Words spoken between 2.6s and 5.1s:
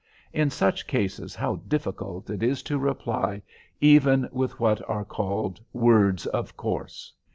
to reply even with what are